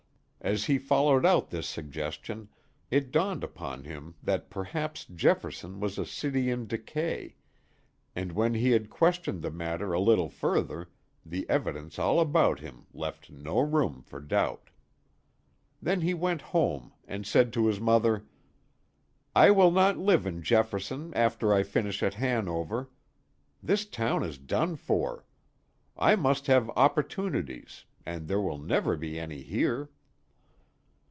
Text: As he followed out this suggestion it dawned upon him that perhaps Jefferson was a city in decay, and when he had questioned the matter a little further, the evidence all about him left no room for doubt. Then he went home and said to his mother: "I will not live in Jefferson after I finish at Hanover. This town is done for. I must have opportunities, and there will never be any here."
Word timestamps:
As 0.43 0.65
he 0.65 0.79
followed 0.79 1.23
out 1.23 1.51
this 1.51 1.67
suggestion 1.67 2.49
it 2.89 3.11
dawned 3.11 3.43
upon 3.43 3.83
him 3.83 4.15
that 4.23 4.49
perhaps 4.49 5.05
Jefferson 5.05 5.79
was 5.79 5.99
a 5.99 6.05
city 6.05 6.49
in 6.49 6.65
decay, 6.65 7.35
and 8.15 8.31
when 8.31 8.55
he 8.55 8.71
had 8.71 8.89
questioned 8.89 9.43
the 9.43 9.51
matter 9.51 9.93
a 9.93 9.99
little 9.99 10.29
further, 10.29 10.89
the 11.23 11.47
evidence 11.47 11.99
all 11.99 12.19
about 12.19 12.59
him 12.59 12.87
left 12.91 13.29
no 13.29 13.59
room 13.59 14.01
for 14.01 14.19
doubt. 14.19 14.71
Then 15.79 16.01
he 16.01 16.15
went 16.15 16.41
home 16.41 16.91
and 17.07 17.27
said 17.27 17.53
to 17.53 17.67
his 17.67 17.79
mother: 17.79 18.25
"I 19.35 19.51
will 19.51 19.69
not 19.69 19.99
live 19.99 20.25
in 20.25 20.41
Jefferson 20.41 21.13
after 21.13 21.53
I 21.53 21.61
finish 21.61 22.01
at 22.01 22.15
Hanover. 22.15 22.89
This 23.61 23.85
town 23.85 24.23
is 24.23 24.39
done 24.39 24.75
for. 24.75 25.23
I 25.95 26.15
must 26.15 26.47
have 26.47 26.67
opportunities, 26.71 27.85
and 28.07 28.27
there 28.27 28.41
will 28.41 28.57
never 28.57 28.97
be 28.97 29.19
any 29.19 29.43
here." 29.43 29.91